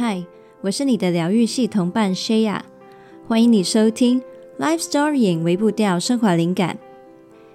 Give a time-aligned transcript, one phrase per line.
[0.00, 0.24] 嗨，
[0.60, 2.60] 我是你的疗愈系同伴 Shaya，
[3.26, 4.22] 欢迎你收听
[4.56, 6.78] Life Story 微步调升华灵感。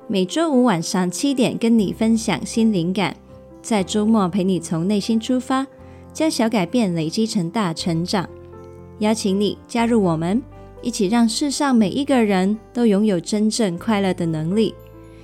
[0.10, 3.16] 每周五晚上七点跟你分享新灵感，
[3.62, 5.66] 在周末陪你从内心出发，
[6.12, 8.28] 将小改变累积成大成长。
[9.00, 10.44] 邀请你加入我们，
[10.82, 14.76] 一起让世上每一个人都拥有真正快乐的能力。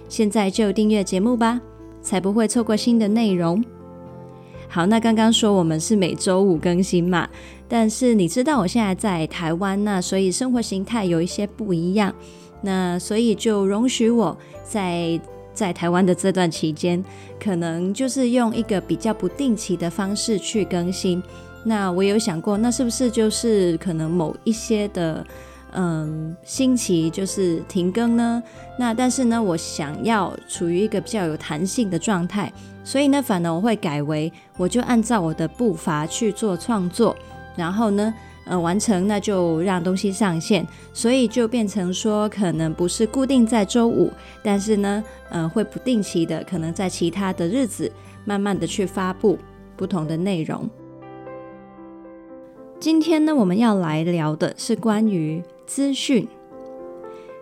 [0.08, 1.60] 现在就订阅节目吧，
[2.02, 3.62] 才不会错过新的内容。
[4.72, 7.28] 好，那刚刚说我们是每周五更新嘛，
[7.68, 12.14] 但是你知道我现在在台湾，那所以生活形态有一些不一样，
[12.62, 15.20] 那所以就容许我在
[15.56, 17.04] 在台湾的这段期间，
[17.44, 21.22] 可能就是用一个比较不定期的方式去更新。
[21.64, 25.26] 那我有想过，那是不是就是可能某一些的。
[25.74, 28.42] 嗯，星期就是停更呢。
[28.78, 32.52] 那但是呢，我想要处于一个比较有弹性的状态，
[32.84, 37.16] 所以呢，反而我会改为，我就按照我的步伐去做创作，
[37.56, 38.12] 然后呢，
[38.46, 44.12] 呃，完成那就让东西上线，所以就变成说，可能不是固定在周五，
[44.42, 47.92] 但是呢，呃，会不定期的，可能在其他的日子，
[48.26, 49.38] 慢慢的去发布
[49.78, 50.68] 不同的内容。
[52.80, 55.44] 今天呢，我们要来聊的是关于。
[55.70, 56.28] 资讯，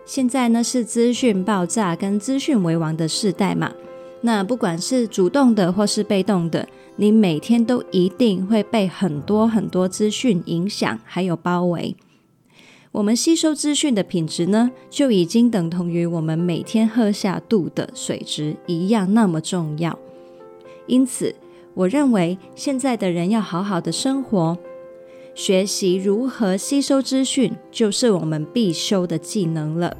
[0.04, 3.72] 现在呢是资讯爆炸跟资讯为王的时代嘛。
[4.20, 11.96] 那不管是主动的或是被动的，你每天都一定会被很多很多资讯影响，还有包围。
[12.92, 19.98] 我们吸收资讯的品质呢，就已经等同于我们每天喝下肚的水质一样那么重要。
[20.86, 21.34] 因此，
[21.72, 24.58] 我认为现在的人要好好的生活。
[25.38, 29.96] 学习如何吸收资讯，就是我们必修的技能了。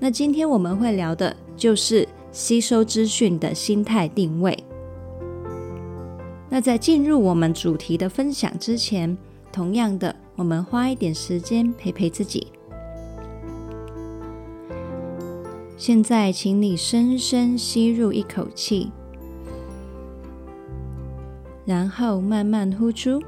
[0.00, 4.58] 那今天我们会聊的就是吸收资讯的心态定位。
[6.50, 9.16] 那在进入我们主题的分享之前，
[9.52, 12.48] 同样的，我们花一点时间陪陪自己。
[15.76, 18.90] 现在，请你深深吸入一口气，
[21.64, 23.22] 然后慢慢呼出。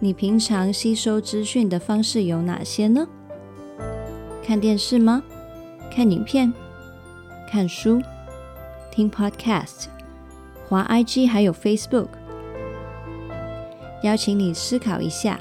[0.00, 3.04] 你平常吸收资讯的方式有哪些呢？
[4.44, 5.20] 看电视吗？
[5.90, 6.52] 看影片？
[7.50, 8.00] 看书？
[8.92, 9.86] 听 Podcast？
[10.68, 12.06] 滑 IG 还有 Facebook？
[14.04, 15.40] 邀请你思考一下，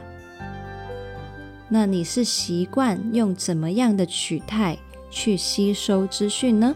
[1.70, 4.76] 那你是习惯用怎么样的取态
[5.12, 6.76] 去吸收资讯呢？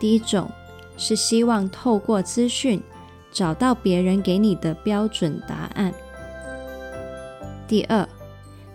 [0.00, 0.50] 第一种
[0.96, 2.82] 是希望透过资讯。
[3.30, 5.92] 找到别人给你的标准答案。
[7.68, 8.08] 第二，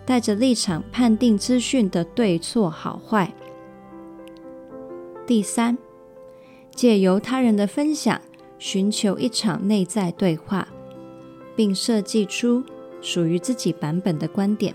[0.04, 3.32] 带着立场判定资讯的对错好坏。
[5.26, 5.76] 第三，
[6.74, 8.20] 借由他人的分享，
[8.58, 10.66] 寻求一场内在对话，
[11.54, 12.64] 并设计出
[13.02, 14.74] 属于自己版本的观点。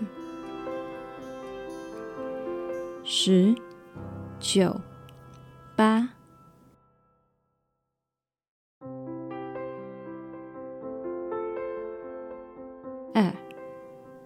[3.02, 3.54] 十、
[4.38, 4.80] 九、
[5.74, 6.10] 八。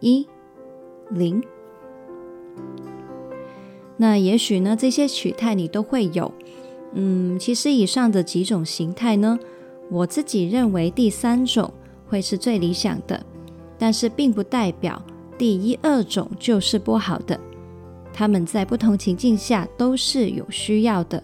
[0.06, 0.24] 一
[1.10, 1.42] 零，
[3.96, 6.32] 那也许呢，这些取态你都会有。
[6.92, 9.36] 嗯，其实以上的几种形态呢，
[9.90, 11.68] 我自己认为第三种
[12.08, 13.20] 会是最理想的，
[13.76, 15.02] 但是并不代表
[15.36, 17.40] 第一二种就是不好的。
[18.12, 21.20] 他们在不同情境下都是有需要的。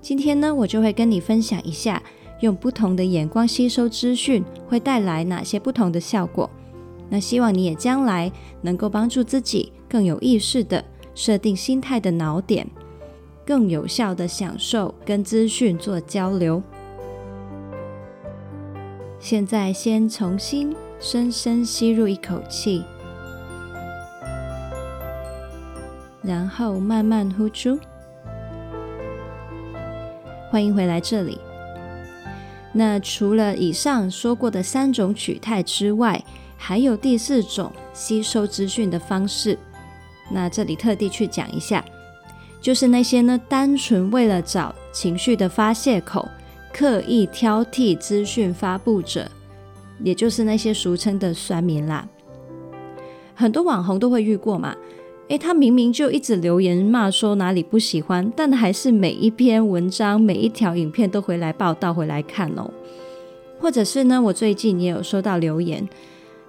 [0.00, 2.00] 今天呢，我就会跟你分享一下，
[2.38, 6.48] 用不同的眼光吸收资讯会带来哪些不同的效果。
[7.08, 8.30] 那希望你也将来
[8.62, 10.84] 能够帮助自己更有意识地
[11.14, 12.66] 设定心态的锚点，
[13.46, 16.62] 更有效地享受跟资讯做交流。
[19.20, 22.84] 现在先重新深深吸入一口气，
[26.22, 27.78] 然后慢慢呼出。
[30.50, 31.38] 欢迎回来这里。
[32.72, 36.22] 那除了以上说过的三种取态之外，
[36.66, 39.58] 还有第四种吸收资讯的方式，
[40.30, 41.84] 那这里特地去讲一下，
[42.58, 46.26] 就是那些呢，单纯为了找情绪的发泄口，
[46.72, 49.30] 刻意挑剔资讯发布者，
[50.02, 52.08] 也就是那些俗称的酸民啦。
[53.34, 54.74] 很多网红都会遇过嘛，
[55.28, 62.70] 诶，他明明就一直留言骂说哪里不喜欢，但还是每一篇文章、每一条影片都回来报道、回来看哦。
[63.60, 65.86] 或者是呢，我最近也有收到留言。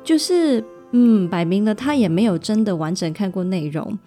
[0.05, 3.97] 就是，嗯，摆明了他也没有真的完整看过内容，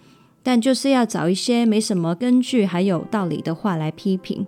[0.41, 4.47] 但就是要找一些没什么根据还有道理的话来批评。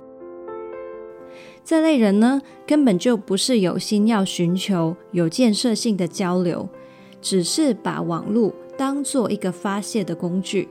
[1.64, 6.68] 这类人呢，根本就不是有心要寻求有建设性的交流，
[7.22, 10.70] 只是把网络当做一个发泄的工具。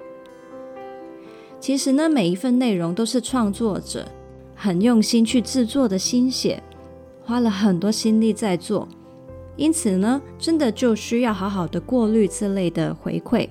[1.61, 4.09] 其实呢，每一份内容都是创作者
[4.57, 6.63] 很用心去制作的心血，
[7.23, 8.89] 花了很多心力在做，
[9.61, 13.47] 因此呢，真的就需要好好的过滤这类的回馈。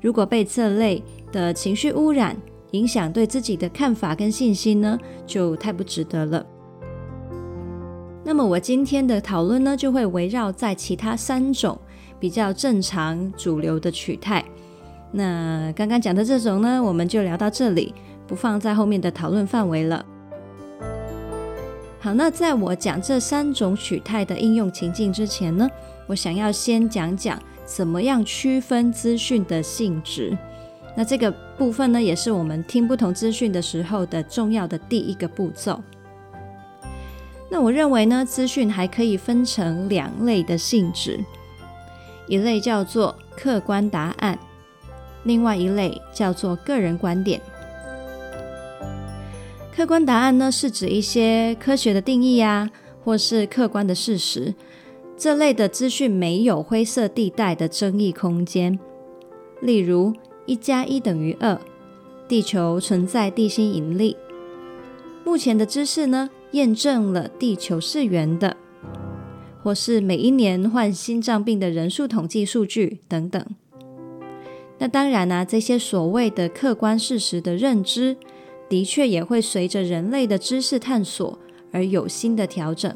[0.00, 1.00] 如果被这类
[1.30, 2.36] 的情绪污染，
[2.72, 6.44] 影响对自己的看法跟信心呢，就太不值得了。
[8.24, 11.78] 那么我今天的讨论呢，就会围绕在其他三种
[12.18, 14.44] 比较正常主流的取态。
[15.12, 17.94] 那刚刚讲的这种呢，我们就聊到这里，
[18.26, 20.04] 不放在后面的讨论范围了。
[22.04, 25.66] 好，那在我讲这三种取态的应用情境之前呢，
[26.06, 30.36] 我想要先讲讲怎么样区分资讯的性质。
[30.94, 35.82] 那这个部分呢，也是我们听不同资讯的时候的重要的第一个步骤。
[37.50, 41.18] 那我认为呢，资讯还可以分成两类的性质，
[42.28, 44.38] 一类叫做客观答案。
[45.22, 47.40] 另外一类叫做个人观点。
[49.76, 52.70] 客观答案呢，是指一些科学的定义呀，
[53.02, 54.54] 或是客观的事实。
[55.16, 58.78] 这类的资讯没有灰色地带的争议空间。
[59.60, 60.14] 例如，
[60.46, 61.58] 一加一等于二，
[62.28, 64.16] 地球存在地心引力。
[65.24, 68.56] 目前的知识呢，验证了地球是圆的，
[69.60, 73.44] 或是每一年患心脏病的人数统计数据等等。
[74.78, 78.16] 那当然啊，这些所谓的客观事实的认知，
[78.74, 81.38] 的确也会随着人类的知识探索
[81.70, 82.92] 而有新的调整。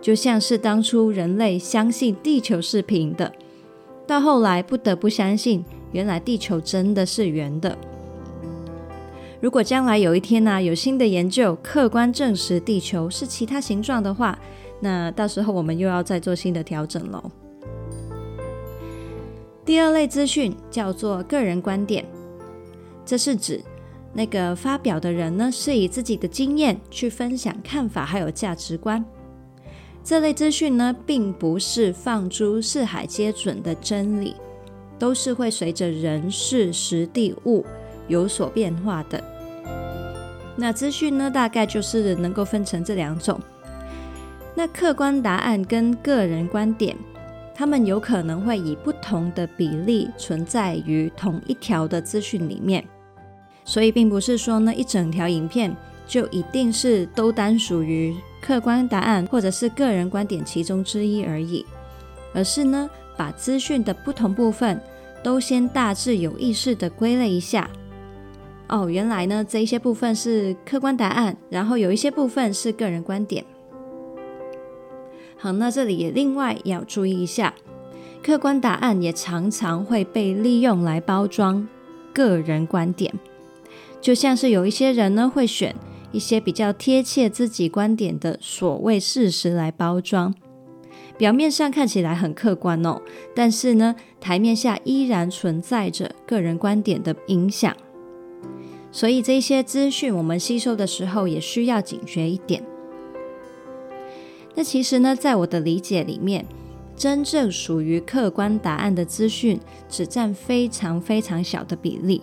[0.00, 3.32] 就像是当初人类相信地球是平的，
[4.08, 7.78] 到后来不得不相信，原来地球真的是圆的。
[9.40, 14.36] 如果将来有一天呢、有新的研究客观证实地球是其他形状的话，
[14.80, 17.22] 那到时候我们又要再做新的调整喽。
[19.64, 22.04] 第二类资讯叫做个人观点，
[23.04, 23.62] 这是指
[24.16, 29.04] 那个发表的人呢，是以自己的经验去分享看法还有价值观。
[30.02, 34.34] 这类资讯呢，并不是放诸四海皆准的真理，
[34.98, 37.62] 都是会随着人事时地物
[38.08, 39.22] 有所变化的。
[40.56, 43.38] 那资讯呢，大概就是能够分成这两种。
[44.54, 46.96] 那客观答案跟个人观点。
[47.58, 52.86] 他们有可能会以不同的比例存在于同一条的资讯里面，
[53.66, 55.76] 所以并不是说呢，一整条影片
[56.06, 61.66] 就一定是都单属于客观答案或者是个人观点其中之一而已，
[62.32, 64.80] 而是呢，把资讯的不同部分
[65.20, 67.68] 都先大致有意识地归类一下。
[68.68, 73.44] 哦，原来呢，这一些部分是客观答案，然后有一些部分是个人观点。
[75.36, 77.52] 好，那这里也另外要注意一下，
[78.22, 81.68] 客观答案也常常会被利用来包装
[82.12, 83.12] 个人观点，
[84.06, 85.74] 就像是有一些人呢会选
[86.12, 90.32] 一些比较贴切自己观点的所谓事实来包装，
[91.18, 93.02] 表面上看起来很客观哦，
[93.34, 97.76] 但是呢，台面下依然存在着个人观点的影响，
[98.92, 102.62] 所以这些资讯我们吸收的时候也需要警觉一点。
[104.54, 106.46] 那其实呢，在我的理解里面，
[106.94, 112.22] 真正属于客观答案的资讯只占非常非常小的比例。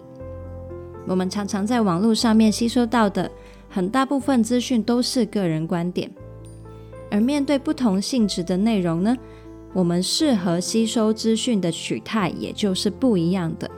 [1.06, 3.30] 我们常常在网络上面吸收到的
[3.70, 6.10] 很大部分资讯都是个人观点，
[7.12, 9.16] 而面对不同性质的内容呢，
[9.74, 13.70] 我们适合吸收资讯的取态也就是不一样的。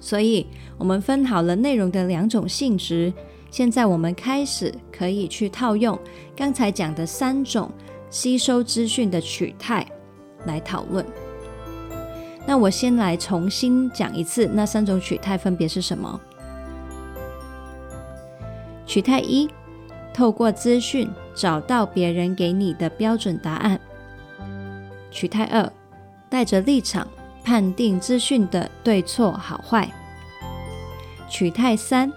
[0.00, 3.12] 所以，我们分好了内容的两种性质。
[3.50, 5.96] 现在我们开始可以去套用
[6.34, 7.70] 刚才讲的三种
[8.10, 9.86] 吸收资讯的取态
[10.44, 11.06] 来讨论。
[12.46, 16.20] 那我先来重新讲一次，那三种取态分别是什么？
[18.86, 19.48] 取态一：
[20.12, 23.80] 透过资讯找到别人给你的标准答案。
[25.10, 25.72] 取态二：
[26.28, 27.08] 带着立场
[27.42, 29.90] 判定资讯的对错好坏。
[31.28, 32.12] 取态三。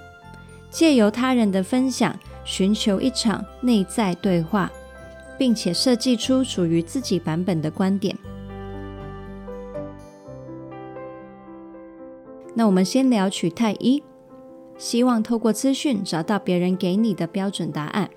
[0.70, 4.70] 借由他人的分享，寻求一场内在对话，
[5.38, 8.16] 并且设计出属于自己版本的观点。
[12.58, 14.02] 那我们先聊取态一，
[14.80, 18.10] 希望透过资讯找到别人给你的标准答案。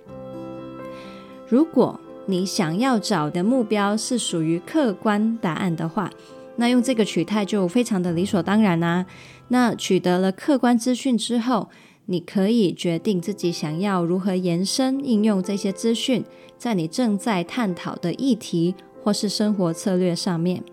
[1.46, 6.10] 如果你想要找的目标是属于客观答案的话，
[6.56, 9.04] 那用这个取态就非常的理所当然啦、
[9.48, 11.68] 那取得了客观资讯之后，
[12.06, 16.24] 你可以决定自己想要如何延伸应用这些资讯，
[16.56, 20.64] 在你正在探讨的议题或是生活策略上面。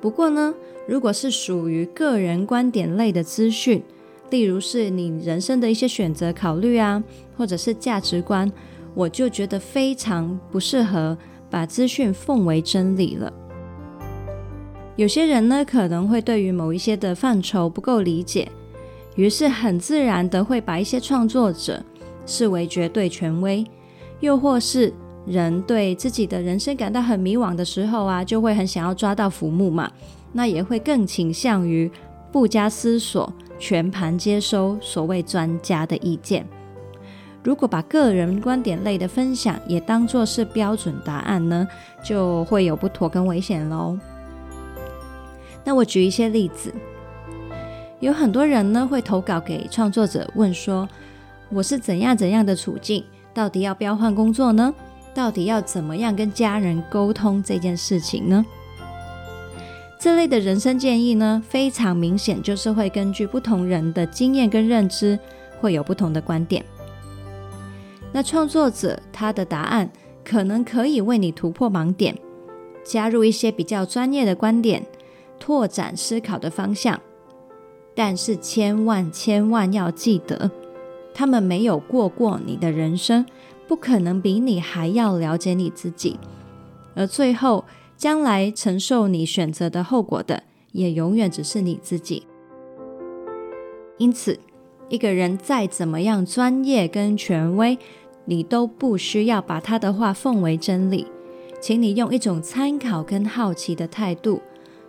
[0.00, 0.54] 不过呢，
[0.86, 3.82] 如果是属于个人观点类的资讯，
[4.30, 7.02] 例如是你人生的一些选择考虑啊，
[7.36, 8.50] 或者是价值观，
[8.94, 11.16] 我就觉得非常不适合
[11.50, 13.32] 把资讯奉为真理了。
[14.96, 18.48] 有些人呢，可能会对于某一些的范畴不够理解，
[19.14, 21.82] 于是很自然的会把一些创作者
[22.24, 23.64] 视为绝对权威，
[24.20, 24.92] 又或是
[25.26, 29.90] 人对自己的人生感到很迷惘的时候啊，就会很想要抓到浮木嘛，
[30.32, 31.90] 那也会更倾向于
[32.30, 36.46] 不加思索，全盘接收所谓专家的意见。
[37.42, 41.66] 如果把个人观点类的分享也当作是标准答案呢，
[42.04, 43.98] 就会有不妥跟危险喽。
[45.64, 46.72] 那我举一些例子，
[47.98, 50.88] 有很多人呢会投稿给创作者，问说
[51.50, 53.04] ：“我是怎样怎样的处境？
[53.32, 54.74] 到底要不要换工作呢？
[55.16, 58.44] 到底要怎么样跟家人沟通这件事情呢？”
[59.98, 65.18] 这类的人生建议呢，非常明显就是会根据不同人的经验跟认知，
[65.58, 66.62] 会有不同的观点。
[68.12, 69.90] 那创作者他的答案
[70.22, 72.14] 可能可以为你突破盲点，
[72.84, 74.84] 加入一些比较专业的观点。
[75.38, 76.98] 拓展思考的方向，
[77.94, 80.50] 但是千万千万要记得，
[81.14, 83.24] 他们没有过过你的人生，
[83.66, 86.18] 不可能比你还要了解你自己，
[86.94, 87.64] 而最后
[87.96, 90.42] 将来承受你选择的后果的，
[90.72, 92.26] 也永远只是你自己。
[93.98, 94.38] 因此，
[94.88, 97.78] 一个人再怎么样专业跟权威，
[98.24, 101.06] 你都不需要把他的话奉为真理，
[101.60, 104.40] 请你用一种参考跟好奇的态度。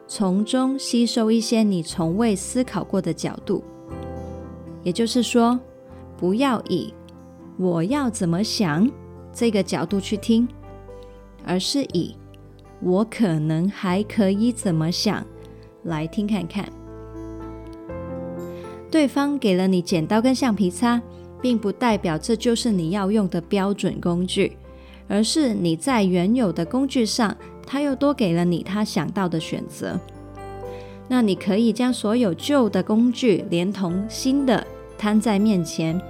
[0.10, 3.62] 从中吸收一些你从未思考过的角度，
[4.82, 5.60] 也就是说，
[6.18, 6.94] 不要以
[7.58, 8.90] “我要怎么想”
[9.34, 10.48] 这个角度去听，
[11.46, 12.16] 而是以
[12.82, 15.26] “我可能还可以怎么想”
[15.84, 16.68] 来听看看。
[18.90, 21.02] 对方给了你剪刀跟橡皮擦，
[21.42, 24.58] 并不代表这就是你要用的标准工具，
[25.08, 27.36] 而是你在原有的工具上。
[27.70, 30.00] 他又多给了你他想到的选择，
[31.10, 34.66] 那你可以将所有旧的工具连同新的
[34.98, 36.02] 摊在面前，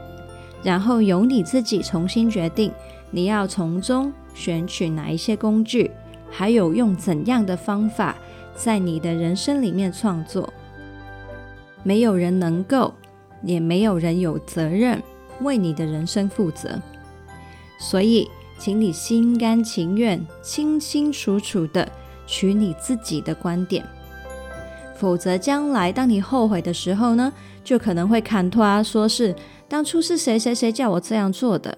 [0.63, 2.71] 然后由你自己重新决定
[3.11, 5.91] 你要从中选取哪一些工具，
[6.29, 8.15] 还有用怎样的方法
[8.55, 10.53] 在你的人生里面创作。
[11.83, 12.93] 没有人能够，
[13.43, 15.01] 也没有人有责任
[15.41, 16.81] 为你的人生负责，
[17.79, 18.29] 所以。
[18.59, 21.87] 请你心甘情愿、清清楚楚的
[22.25, 23.85] 取你自己的观点，
[24.95, 27.31] 否则将来当你后悔的时候呢，
[27.63, 29.35] 就可能会牵拖，说是
[29.67, 31.77] 当初是谁谁谁叫我这样做的。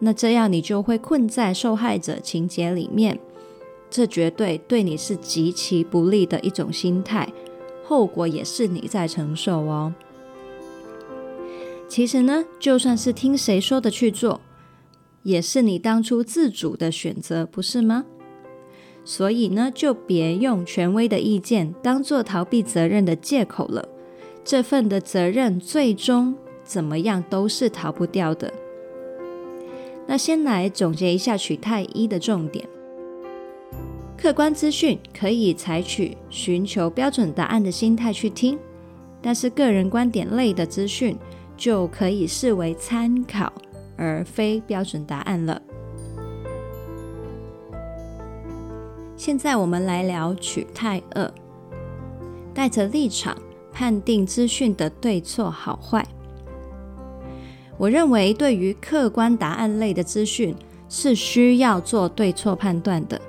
[0.00, 3.18] 那这样你就会困在受害者情节里面，
[3.88, 7.32] 这绝对对你是极其不利的一种心态，
[7.84, 9.94] 后果也是你在承受哦。
[11.88, 14.40] 其实呢，就算是听谁说的去做。
[15.22, 18.04] 也是你当初自主的选择，不是吗？
[19.06, 23.88] 所以呢，就别用权威的意见当做逃避责任的借口了。
[24.44, 28.52] 这份的责任最终怎么样都是逃不掉的。
[30.06, 32.66] 那先来总结一下取态一的重点：
[34.16, 38.58] 客观资讯可以采取寻求标准答案的心态去听，
[39.22, 41.16] 但是个人观点类的资讯
[41.56, 43.52] 就可以视为参考。
[43.96, 45.62] 而非标准答案了。
[49.16, 51.32] 现在我们来聊取态二，
[52.52, 53.38] 带着立场
[53.72, 56.04] 判定资讯的对错好坏。
[57.84, 60.56] 我认为，对于客观答案类的资讯，
[60.88, 63.20] 是需要做对错判断的。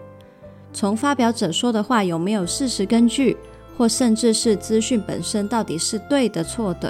[0.71, 3.35] 从发表者说的话有没有事实根据，
[3.77, 6.89] 或甚至是资讯本身到底是对的错的。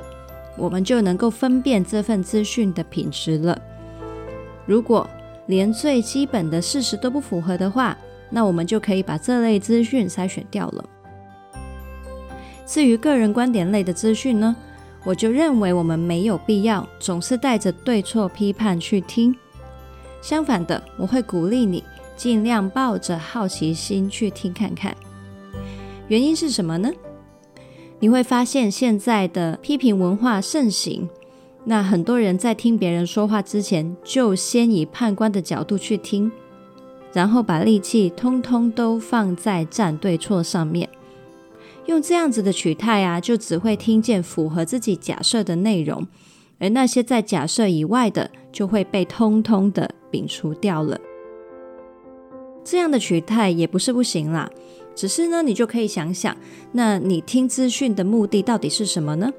[0.56, 3.60] 我们就能够分辨这份资讯的品质了。
[4.68, 5.10] 如果
[5.48, 7.98] 连最基本的事实都不符合的话，
[8.30, 10.86] 那我们就可以把这类资讯筛选掉了。
[12.64, 14.56] 至于个人观点类的资讯呢，
[15.06, 19.36] 我就认为我们没有必要总是带着对错批判去听。
[20.22, 21.84] 相反的，我会鼓励你
[22.18, 24.96] 尽量抱着好奇心去听看看。
[26.08, 26.92] 原因是什么呢？
[28.00, 31.08] 你会发现现在的批评文化盛行，
[31.64, 36.32] 那很多人在听别人说话之前，就先以判官的角度去听，
[37.14, 40.90] 然后把力气通通都放在站对错上面。
[41.86, 46.08] 用这样子的取态啊，就只会听见符合自己假设的内容，
[46.60, 51.00] 而那些在假设以外的，就会被通通的摒除掉了。
[52.64, 54.50] 这样的取态也不是不行啦，
[54.96, 56.36] 只是呢，你就可以想想，
[56.72, 59.32] 那你听资讯的目的到底是什么呢？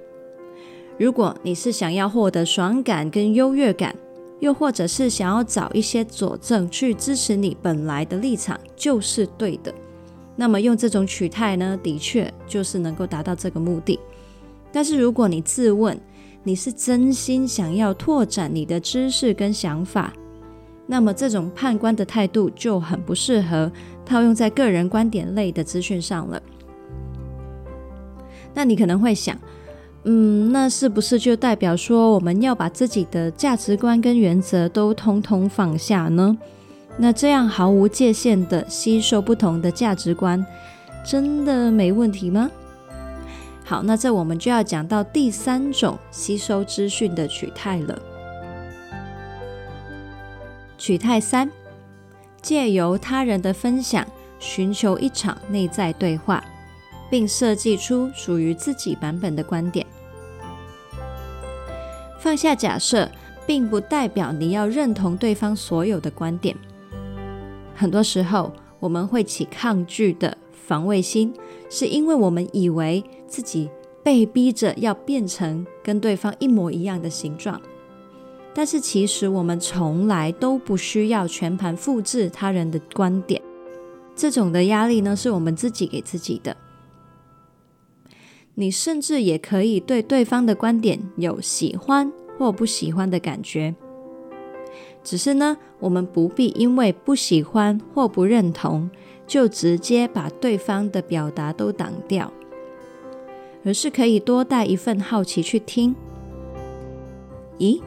[0.98, 3.94] 如果你是想要获得爽感跟优越感，
[4.38, 9.74] 又或者是想要找一些佐证去支持你本来的立场就是对的，
[10.36, 13.98] 那么用这种取态呢，的确就是能够达到这个目的。
[14.70, 15.98] 但是如果你自问，
[16.42, 20.12] 你是真心想要拓展你的知识跟想法，
[20.86, 23.72] 那么这种判官的态度就很不适合
[24.04, 26.40] 套用在个人观点类的资讯上了。
[28.54, 29.36] 那你可能会想，
[30.04, 36.36] 嗯，那是不是就代表说我们要把自己的价值观跟原则都通通放下呢？
[36.98, 40.44] 那这样毫无界限的吸收不同的价值观，
[41.04, 42.50] 真的没问题吗？
[43.64, 47.98] 好，那这我们就要讲到第三种吸收资讯的取态了。
[50.78, 51.50] 取态三，
[52.40, 54.06] 借由他人的分享，
[54.38, 56.42] 寻求一场内在对话，
[57.10, 59.84] 并设计出属于自己版本的观点。
[62.20, 63.10] 放下假设，
[63.46, 66.56] 并不代表你要认同对方所有的观点。
[67.76, 71.32] 很多时候，我们会起抗拒的防卫心，
[71.68, 73.68] 是因为我们以为自己
[74.02, 77.60] 被逼着要变成跟对方一模一样的形状。
[78.54, 83.42] 但是其实我们从来都不需要全盘复制他人的观点，
[84.14, 86.56] 这种的压力呢，是我们自己给自己的。
[88.54, 93.74] 你甚至也可以对对方的观点有喜欢或不喜欢的感觉，
[95.06, 98.90] 只是呢，我们不必因为不喜欢或不认同，
[99.24, 102.32] 就直接把对方的表达都挡掉，
[103.64, 105.94] 而是可以多带一份好奇去听。
[107.58, 107.80] 咦？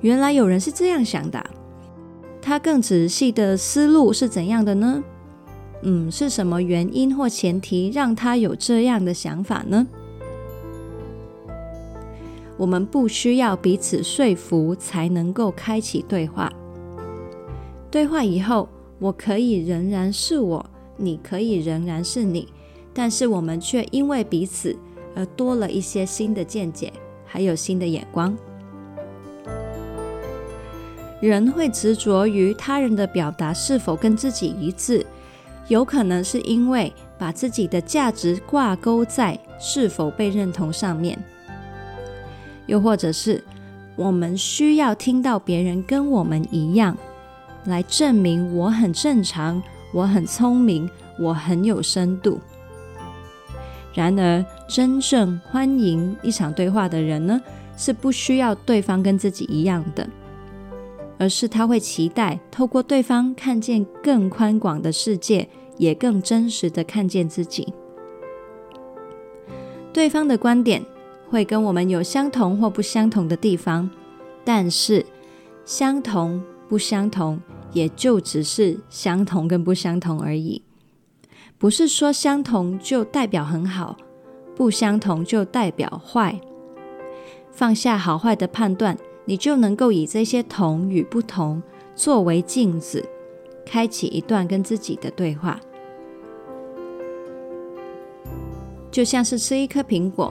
[0.00, 1.46] 原来有人是这样想的，
[2.42, 5.00] 他更仔细的思路是怎样的呢？
[5.82, 9.86] 嗯，是什么原因或前提让他有这样的想法呢？
[12.56, 16.52] 我们不需要彼此说服才能够开启对话。
[17.94, 22.48] 对话以后，我可以仍然是我，你可以仍然是你，
[22.92, 24.76] 但是我们却因为彼此
[25.14, 26.92] 而多了一些新的见解，
[27.24, 28.36] 还有新的眼光。
[31.20, 35.06] 人会执着于他人的表达是否跟自己一致，
[35.68, 41.16] 有可能是因为把自己的价值挂钩在是否被认同上面，
[42.66, 43.40] 又或者是
[43.94, 46.98] 我们需要听到别人跟我们一样，
[47.66, 52.40] 来证明我很正常，我很聪明，我很有深度。
[53.94, 57.40] 然而，真正欢迎一场对话的人呢，
[57.76, 60.08] 是不需要对方跟自己一样的。
[61.16, 65.48] 而是他会期待透过对方看见更宽广的世界，
[65.78, 67.72] 也更真实的看见自己。
[69.92, 70.84] 对方的观点
[71.30, 73.88] 会跟我们有相同或不相同的地方，
[74.44, 75.06] 但是
[75.64, 77.40] 相同不相同
[77.74, 80.62] 也就只是相同跟不相同而已，
[81.58, 83.98] 不是说相同就代表很好，
[84.56, 86.40] 不相同就代表坏。
[87.50, 88.96] 放下好坏的判断。
[89.26, 91.62] 你就能够以这些同与不同
[91.94, 93.02] 作为镜子，
[93.64, 95.58] 开启一段跟自己的对话。
[98.90, 100.30] 就像是吃一颗苹果，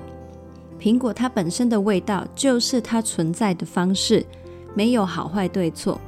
[0.80, 4.24] 苹果它本身的味道就是它存在的方式，
[4.76, 6.00] 没有好坏对错。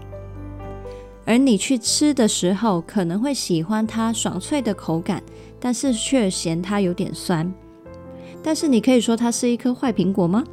[1.25, 5.21] 而你去吃的时候，可能会喜欢它爽脆的口感，
[5.59, 7.51] 但是却嫌它有点酸。
[8.43, 10.43] 但是你可以说它是一颗坏苹果吗？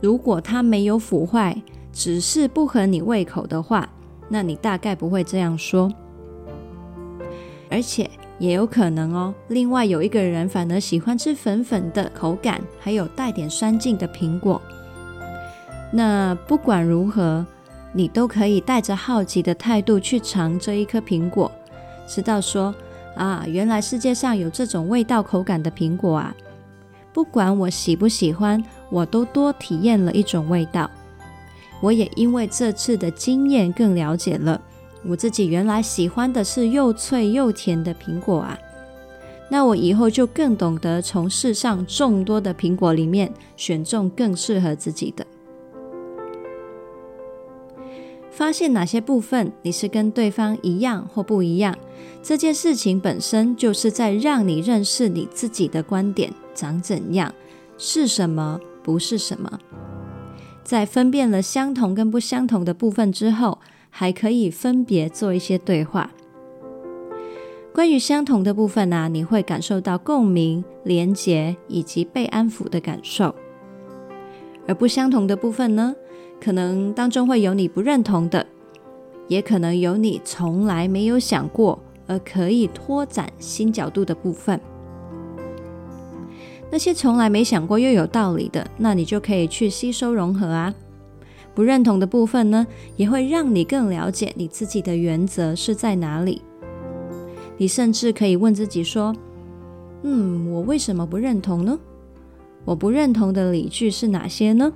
[0.00, 1.60] 如果它没有腐坏，
[1.92, 3.88] 只是不合你胃口的话，
[4.28, 5.92] 那你大概不会这样说。
[7.68, 14.62] 而且也有可能哦，另外有一个人反而喜欢吃粉粉的口感，还有带点酸劲的苹果。
[15.92, 17.44] 那不管如何，
[17.92, 21.50] 你都可以带着好奇的态度去尝这一颗苹果，
[22.06, 22.74] 知道说
[23.16, 26.34] 啊，原来世界上有这种味道口感的苹果啊。
[27.12, 30.88] 不管我喜不喜欢，我都多体验了一种味道。
[31.80, 34.60] 我也因为这次的经验，更了解了
[35.04, 38.56] 我自己原来喜欢的是又脆又甜的苹果啊。
[39.48, 45.26] 那我以后就更懂得从世上众多的苹果里面选中更适合自己的。
[48.30, 51.76] 发现哪些部分你是跟对方一样或不一样。
[52.22, 57.34] 这件事情本身就是在让你认识你自己的观点长怎样，
[57.76, 59.58] 是什么，不是什么。
[60.62, 63.58] 在分辨了相同跟不相同的部分之后，
[63.90, 66.10] 还可以分别做一些对话。
[67.72, 73.34] 关于相同的部分呢、啊，你会感受到共鸣、连结以及被安抚的感受；
[74.66, 75.94] 而不相同的部分呢，
[76.40, 78.46] 可能当中会有你不认同的，
[79.28, 84.60] 也可能有你从来没有想过而可以拓展新角度的部分。
[86.72, 90.74] 那些从来没想过又有道理的，那你就可以去吸收融合啊。
[91.52, 96.42] 不认同的部分呢，也会让你更了解你自己的原则是在哪里。
[97.58, 99.14] 你甚至可以问自己说
[100.02, 101.78] ：“嗯，我为什么不认同呢？
[102.64, 104.72] 我不认同的理据是哪些呢？”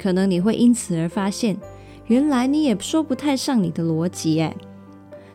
[0.00, 1.56] 可能你会因此而发现，
[2.06, 4.56] 原来你也说不太上你的逻辑哎。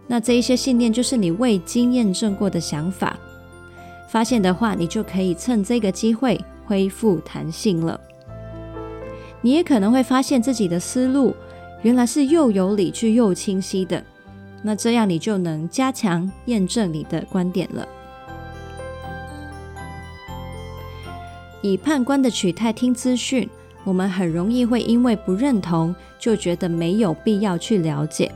[0.07, 3.17] 那这一些信念就是你未经验证过的想法。
[4.09, 7.99] 发现的话，你就可以趁这个机会恢复弹性了。
[9.41, 11.35] 你也可能会发现自己的思路
[11.83, 14.03] 原来是又有理据又清晰的。
[14.63, 17.87] 那这样你就能加强验证你的观点了。
[21.61, 23.49] 以判官的取态听资讯，
[23.85, 28.29] 我们很容易会因为不认同，就觉得没有必要去了解，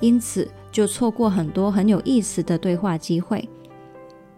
[0.00, 3.48] 因此就错过很多很有意思的对话机会。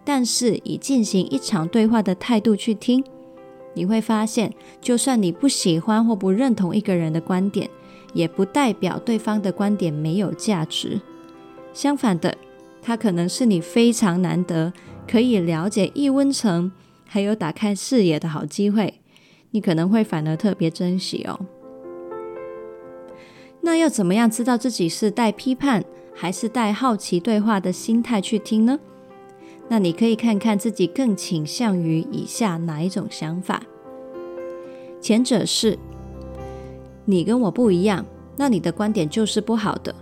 [0.03, 3.01] 但是以进行一场对话的态度去听，
[3.73, 7.69] 你会发现，就算你不喜欢或不认同一个人的观点，
[8.13, 10.99] 也不代表对方的观点没有价值。
[11.73, 12.37] 相反的，
[12.81, 14.73] 它可能是你非常难得
[15.09, 16.69] 可以了解异温层，
[17.07, 18.95] 还有打开视野的好机会。
[19.53, 21.39] 你可能会反而特别珍惜哦。
[23.61, 28.79] 那要怎么样知道自己是带批判还是带好奇对话的心态去听呢？
[29.69, 33.61] 那你可以看看自己更倾向于以下哪一种想法。
[34.99, 35.77] 前者是
[37.05, 38.03] 你跟我不一样，
[38.35, 39.93] 那你的观点就是不好的。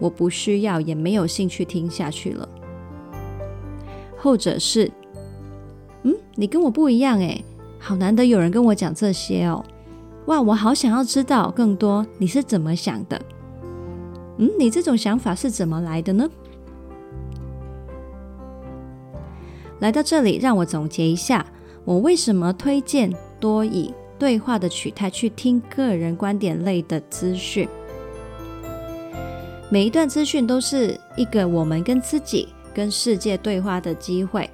[0.00, 2.48] 我不需要，也没有兴趣听下去了。
[4.16, 4.90] 后者是，
[6.04, 7.44] 嗯，你跟我不一样诶，
[7.86, 9.62] 好难得有人跟我讲这些哦，
[10.24, 13.20] 哇，我好想要知道更多，你是怎么想的？
[14.38, 16.26] 嗯，你这种想法是怎么来的呢？
[19.80, 21.44] 来到这里，让我总结一下，
[21.84, 27.68] 我为什么推荐多以对话的取态去听个人观点类的资讯。
[29.68, 34.48] 每一段资讯都是一个我们跟自己、跟世界对话的机会。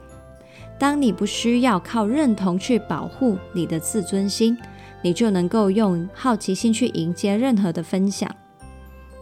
[0.81, 4.57] 当你不需要靠认同去保护你的自尊心，
[5.03, 8.35] 你就能够用好奇心去迎接任何的分享。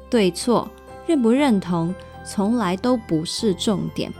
[0.08, 0.70] 对错、
[1.04, 1.92] 认不认同，
[2.24, 4.12] 从来都不是重点。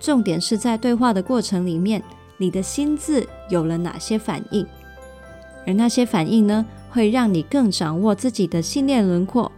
[0.00, 2.02] 重点是在对话的过程里面，
[2.38, 4.66] 你的心智有了哪些反应，
[5.66, 9.52] 而那些反应呢，会让你更掌握自己的信念轮廓。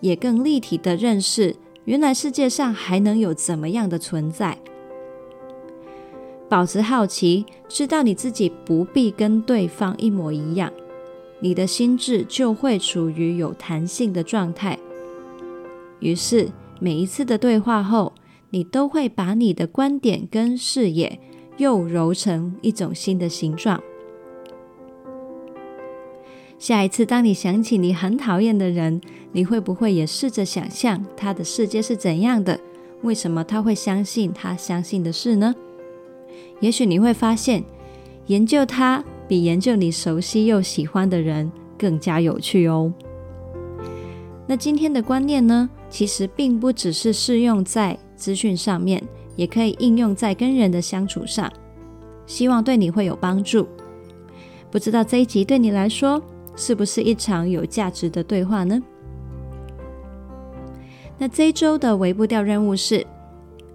[0.00, 4.58] 也更立体的认识，原来世界上还能有怎么样的存在。
[6.48, 10.72] 保持好奇，知道你自己不必跟对方一模一样，
[11.40, 14.78] 你的心智就会处于有弹性的状态。
[15.98, 18.12] 于是每一次的对话后，
[18.50, 21.18] 你都会把你的观点跟视野
[21.56, 23.82] 又揉成一种新的形状。
[26.58, 29.00] 下一次，当你想起你很讨厌的人，
[29.32, 32.58] 你会不会也试着想象他的世界是怎样的？
[33.02, 35.54] 为什么他会相信他相信的事呢？
[36.60, 37.62] 也许你会发现，
[38.26, 42.92] 研究它比研究你熟悉又喜欢的人更加有趣哦。
[44.46, 49.02] 那今天的观念呢，其实并不只是适用在资讯上面，
[49.34, 51.52] 也可以应用在跟人的相处上。
[52.26, 53.66] 希望对你会有帮助。
[54.70, 56.22] 不知道这一集对你来说，
[56.54, 58.82] 是不是一场有价值的对话呢？
[61.18, 63.06] 那这一周的微步调任务是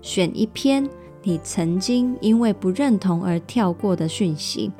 [0.01, 0.87] 选一篇
[1.23, 4.71] 你曾经因为不认同而跳过的讯息，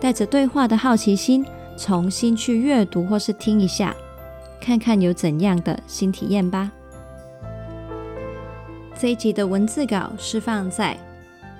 [0.00, 1.44] 带着对话的好奇心，
[1.76, 3.94] 重新去阅读或是听一下，
[4.60, 6.70] 看看有怎样的新体验吧。
[8.98, 10.96] 这一集的文字稿是放在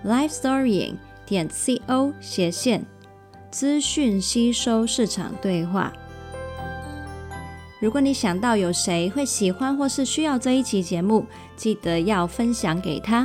[0.04, 0.94] lifestorying
[1.26, 2.84] 点 co 斜线。
[3.50, 5.92] 资讯吸收市场对话。
[7.80, 13.24] 如果你想到有谁会喜欢或是需要这一期节目，记得要分享给他，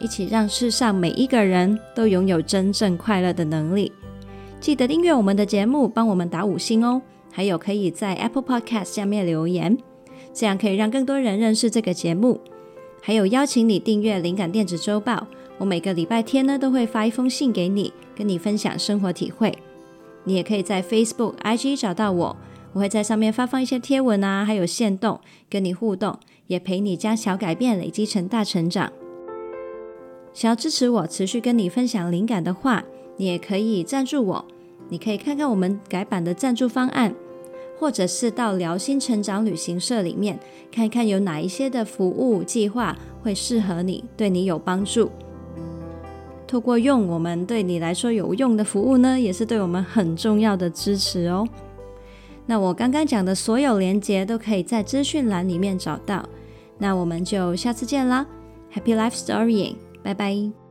[0.00, 3.92] 一起让世上每一个人都拥有真正快乐的能力。
[4.60, 9.76] 记得订阅我们的节目，帮我们打五星哦，还有可以在 Apple Podcast 下面留言，
[10.32, 12.40] 这样可以让更多人认识这个节目。
[13.02, 15.26] 还有邀请你订阅灵感电子周报，
[15.58, 19.56] 我每个礼拜天呢都会发一封信给你，跟你分享生活体会。
[20.24, 22.36] 你也可以在 Facebook、IG 找到我，
[22.72, 28.90] 我会在上面发放一些贴文啊，还有线动，跟你互动，也陪你将小改变累积成大成长。
[30.34, 32.84] 想要支持我持续跟你分享灵感的话，
[33.16, 34.44] 你也可以赞助我。
[34.88, 37.14] 你可以看看我们改版的赞助方案，
[37.78, 40.38] 或者是到疗心成长旅行社里面
[40.70, 45.10] 看看有哪一些的服务计划会适合你，对你有帮助。
[46.46, 51.48] 透过用我们对你来说有用的服务呢，也是对我们很重要的支持哦。
[52.46, 56.28] 那我刚刚讲的所有连接都可以在资讯栏里面找到。
[56.78, 58.26] 那我们就下次见啦
[58.74, 60.63] ，Happy Life Storying，拜拜。